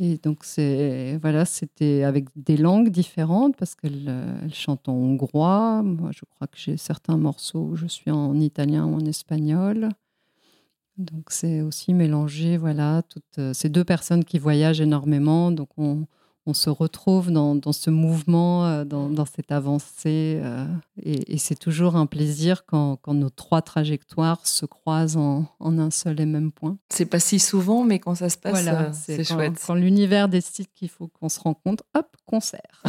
[0.01, 4.09] Et donc c'est voilà, c'était avec des langues différentes parce qu'elle
[4.41, 5.81] elle chante en hongrois.
[5.83, 9.89] Moi, je crois que j'ai certains morceaux où je suis en italien ou en espagnol.
[10.99, 15.49] Donc c'est aussi mélanger voilà toutes euh, ces deux personnes qui voyagent énormément.
[15.49, 16.05] Donc on,
[16.45, 20.65] on se retrouve dans, dans ce mouvement, euh, dans, dans cette avancée, euh,
[21.01, 25.89] et, c'est toujours un plaisir quand, quand, nos trois trajectoires se croisent en, en, un
[25.89, 26.77] seul et même point.
[26.89, 29.53] C'est pas si souvent, mais quand ça se passe, c'est chouette.
[29.65, 32.83] Quand l'univers décide qu'il faut qu'on se rencontre, hop, concert.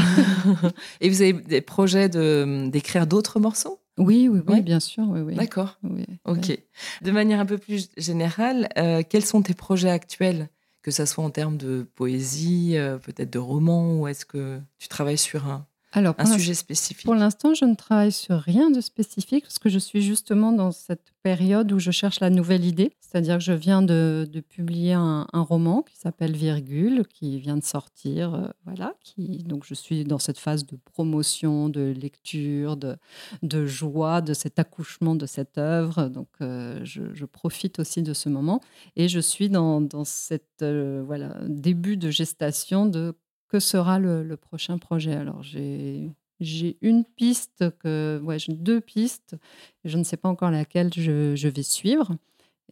[1.00, 3.78] et vous avez des projets d'écrire d'autres morceaux?
[4.00, 5.04] Oui, oui, oui, bien sûr.
[5.08, 5.78] Oui, D'accord.
[6.24, 6.58] ok.
[7.02, 10.48] De manière un peu plus générale, euh, quels sont tes projets actuels?
[10.82, 14.88] Que ce soit en termes de poésie, euh, peut-être de roman, ou est-ce que tu
[14.88, 18.80] travailles sur un, alors, un sujet spécifique Pour l'instant, je ne travaille sur rien de
[18.80, 22.92] spécifique parce que je suis justement dans cette période où je cherche la nouvelle idée.
[23.00, 28.34] C'est-à-dire que je viens de, publier un, roman qui s'appelle Virgule, qui vient de sortir.
[28.34, 32.96] Euh, voilà, qui, donc je suis dans cette phase de promotion, de lecture, de,
[33.42, 36.08] de joie, de cet accouchement de cette œuvre.
[36.08, 38.60] Donc euh, je, profite aussi de ce moment.
[38.94, 43.16] Et je suis dans, dans cette euh, voilà, début de gestation de
[43.50, 45.12] que sera le, prochain projet.
[45.12, 49.36] Alors, j'ai une piste, que, ouais, deux pistes.
[49.84, 52.16] Je ne sais pas encore laquelle je, vais suivre.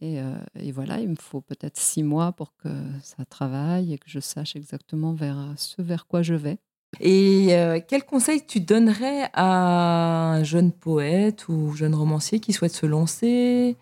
[0.01, 2.69] Et, euh, et, voilà, il me faut peut-être six mois pour que
[3.03, 6.57] ça travaille et que je sache exactement vers ce vers quoi je vais.
[7.01, 12.73] Et euh, quel conseil tu donnerais à un jeune poète ou jeune romancier qui souhaite
[12.73, 13.77] se lancer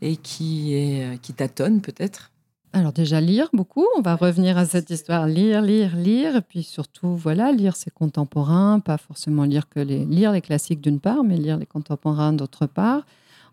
[0.00, 2.31] et qui, est, euh, qui tâtonne peut-être?
[2.72, 6.62] Alors déjà lire beaucoup, on va revenir à cette histoire, lire, lire, lire, et puis
[6.62, 11.22] surtout, voilà, lire ses contemporains, pas forcément lire que les, lire les classiques d'une part,
[11.22, 13.04] mais lire les contemporains d'autre part.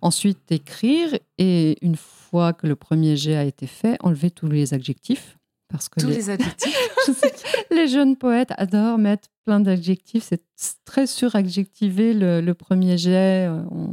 [0.02, 4.74] Ensuite, écrire, et une fois que le premier jet a été fait, enlever tous les
[4.74, 5.38] adjectifs.
[5.68, 6.90] Parce que tous les, adjectifs.
[7.72, 10.42] Les jeunes poètes adorent mettre plein d'adjectifs, c'est
[10.84, 13.48] très suradjectivé le, le premier jet.
[13.48, 13.92] Euh, on,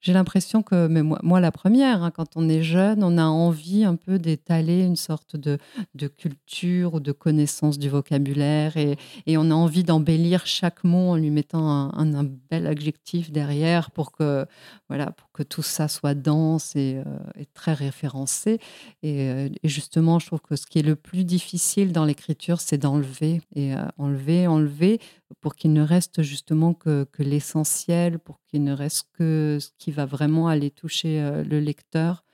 [0.00, 3.24] j'ai l'impression que, mais moi, moi la première, hein, quand on est jeune, on a
[3.24, 5.58] envie un peu d'étaler une sorte de,
[5.94, 8.96] de, culture ou de connaissance du vocabulaire et,
[9.26, 13.90] et on a envie d'embellir chaque mot en lui mettant un, un, bel adjectif derrière
[13.90, 14.46] pour que,
[14.88, 17.04] voilà, que tout ça soit dense et, euh,
[17.38, 18.58] et très référencé.
[19.04, 22.60] Et, euh, et, justement, je trouve que ce qui est le plus difficile dans l'écriture,
[22.60, 24.98] c'est d'enlever et euh, enlever, enlever
[25.40, 29.92] pour qu'il ne reste justement que, que l'essentiel, pour qu'il ne reste que ce qui
[29.92, 32.24] va vraiment aller toucher le lecteur.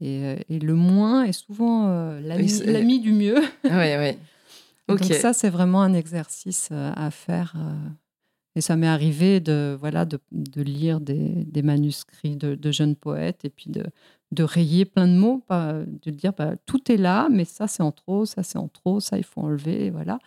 [0.00, 1.88] Et, et, le moins est souvent
[2.20, 3.42] l'ami du mieux.
[3.64, 4.16] Oui, oui.
[4.88, 7.54] Donc ça, c'est vraiment un exercice à faire.
[8.56, 12.94] Et ça m'est arrivé de, voilà, de, de lire des, des manuscrits de, de, jeunes
[12.94, 13.84] poètes et puis de,
[14.30, 17.92] de rayer plein de mots, de dire bah, tout est là, mais ça c'est en
[17.92, 19.90] trop, ça c'est en trop, ça il faut enlever.
[19.90, 20.18] Voilà.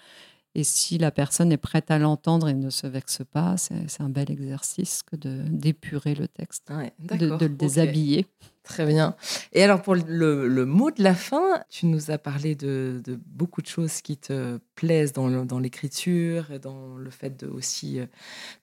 [0.55, 4.09] Et si la personne est prête à l'entendre et ne se vexe pas, c'est un
[4.09, 8.25] bel exercice que d'épurer le texte, de, le déshabiller.
[8.67, 9.15] Très bien.
[9.53, 13.67] Et alors pour le, mot de la fin, tu nous as parlé de, beaucoup de
[13.67, 18.05] choses qui te plaisent dans l'écriture et dans le fait de aussi euh,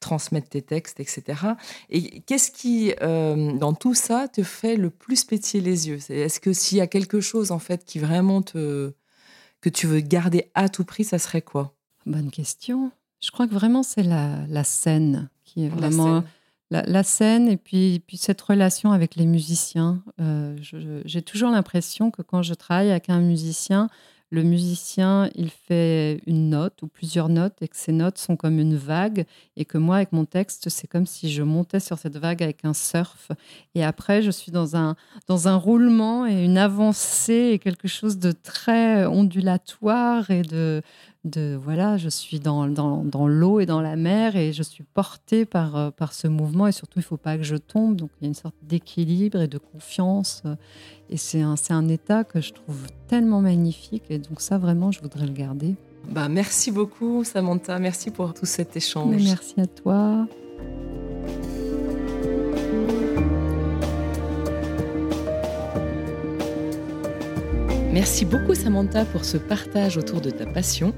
[0.01, 1.23] transmettre tes textes, etc.
[1.89, 5.99] Et qu'est-ce qui, euh, dans tout ça, te fait le plus pétiller les yeux?
[6.11, 8.93] Est-ce que s'il y a quelque chose en fait qui vraiment te
[9.63, 11.75] que tu veux garder à tout prix, ça serait quoi?
[12.05, 12.93] Bonne question.
[13.23, 16.23] Je crois que vraiment c'est la, la, scène qui est vraiment
[16.71, 20.03] la scène, et puis, puis cette relation avec les musiciens.
[20.21, 20.57] Euh,
[21.05, 23.89] j'ai toujours l'impression que quand je travaille avec un musicien,
[24.35, 28.59] le musicien, il fait une note ou plusieurs notes et que ces notes sont comme
[28.59, 32.17] une vague et que moi, avec mon texte, c'est comme si je montais sur cette
[32.17, 33.31] vague avec un surf.
[33.77, 34.97] Et après, je suis dans un,
[35.29, 40.83] dans un roulement et une avancée et quelque chose de très ondulatoire et de,
[41.25, 45.45] de voilà, je suis dans, dans, l'eau et dans la mer et je suis portée
[45.45, 47.97] par, euh, par ce mouvement et surtout il ne faut pas que je tombe.
[47.97, 50.43] Donc il y a une sorte d'équilibre et de confiance
[51.11, 55.01] et c'est un, un état que je trouve tellement magnifique et donc ça vraiment je
[55.01, 55.75] voudrais le garder.
[56.11, 59.23] Bah, merci beaucoup Samantha, merci pour tout cet échange.
[59.23, 60.27] merci à toi.
[67.95, 70.93] Merci beaucoup Samantha pour ce partage autour de ta passion.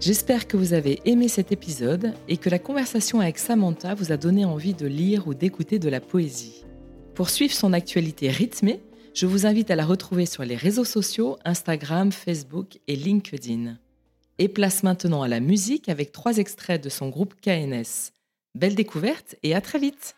[0.00, 4.18] J'espère que vous avez aimé cet épisode et que la conversation avec Samantha vous a
[4.18, 6.66] donné envie de lire ou d'écouter de la poésie.
[7.14, 8.82] Pour suivre son actualité rythmée,
[9.14, 13.78] je vous invite à la retrouver sur les réseaux sociaux Instagram, Facebook et LinkedIn.
[14.36, 18.12] Et place maintenant à la musique avec trois extraits de son groupe KNS.
[18.54, 20.15] Belle découverte et à très vite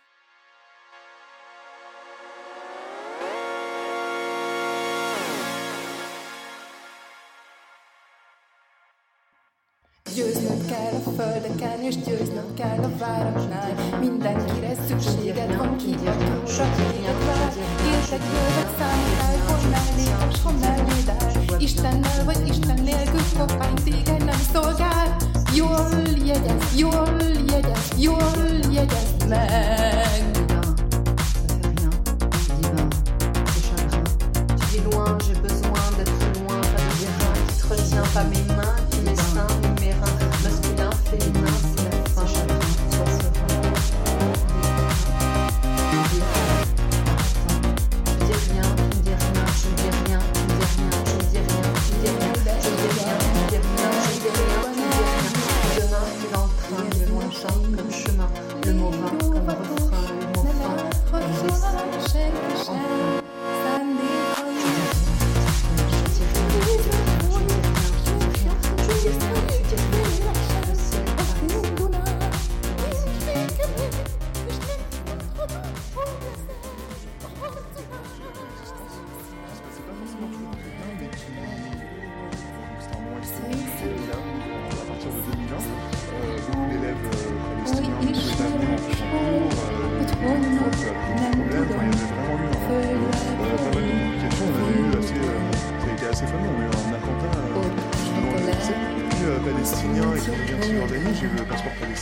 [10.19, 13.99] Győznöd kell a földeken, és győznöd kell a városnál.
[14.01, 17.53] Mindenkire szükséged van, kiadósak téged vár.
[17.93, 20.09] Értek jövök számítál, hogy mellé,
[20.43, 21.61] ha melléd áll.
[21.61, 25.17] Istennel vagy Isten nélkül koppány téged nem szolgál.
[25.55, 25.91] Jól
[26.25, 27.17] jegyez, jól
[27.51, 30.37] jegyez, jól jegyez meg.
[35.27, 38.58] j'ai besoin d'être loin, pas de dire rien qui te retient, pas mes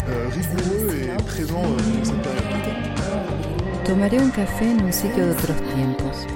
[0.08, 0.24] euh,
[1.16, 2.64] extrêmement euh, cette période.
[3.84, 6.26] Tomaré un café en un sitio de otros tiempos.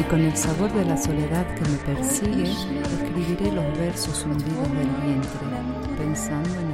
[0.00, 4.88] Y con el sabor de la soledad que me persigue, escribiré los versos hundidos del
[5.04, 5.46] vientre,
[5.98, 6.70] pensando en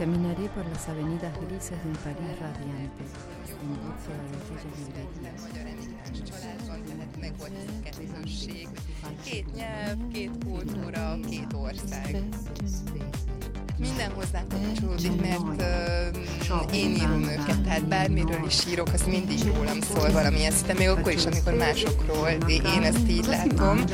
[0.00, 3.04] Caminaré por las avenidas grises de un París radiante,
[3.60, 5.40] en búsqueda de aquellas librerías.
[9.24, 12.24] Két nyelv, két kultúra, két ország.
[13.80, 19.80] Minden hozzá kapcsolódik, mert uh, én írom őket, tehát bármiről is írok, az mindig rólam
[19.80, 23.84] szól valamilyen szinten, még akkor is, amikor másokról, de én ezt így látom.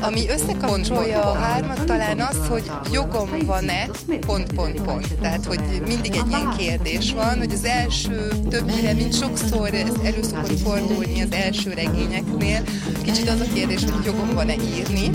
[0.00, 3.88] Ami összekapcsolja a hármat talán az, hogy jogom van-e,
[4.26, 5.14] pont, pont, pont.
[5.20, 10.22] Tehát, hogy mindig egy ilyen kérdés van, hogy az első többire, mint sokszor ez elő
[10.22, 12.62] szokott fordulni az első regényeknél,
[13.02, 15.10] kicsit az a kérdés, hogy jogom van-e írni.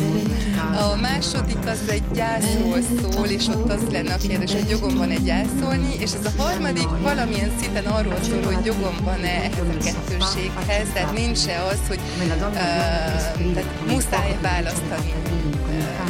[0.91, 5.09] A második az egy gyászról szól, és ott az lenne a kérdés, hogy jogom van
[5.09, 9.77] egy gyászolni, és ez a harmadik valamilyen szinten arról szól, hogy jogom van-e ehhez a
[9.83, 12.53] kettőséghez, tehát nincs-e az, hogy uh,
[13.53, 15.13] tehát muszáj választani,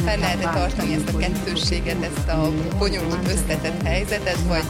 [0.04, 4.64] fenn lehet tartani ezt a kettőséget, ezt a bonyolult összetett helyzetet, vagy,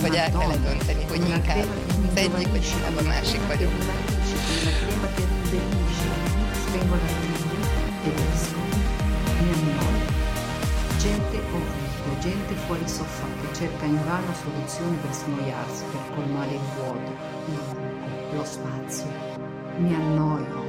[0.00, 1.66] vagy el kell dönteni, hogy inkább
[2.10, 3.72] az egyik, vagy inkább a másik vagyok.
[12.20, 17.10] Gente fuori sofà che cerca invano soluzioni per snoiarsi, per colmare il vuoto,
[17.46, 19.08] il buco, lo spazio.
[19.78, 20.67] Mi annoio,